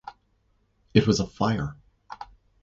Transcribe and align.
It 0.95 1.05
was 1.05 1.19
a 1.19 1.27
fire. 1.27 1.75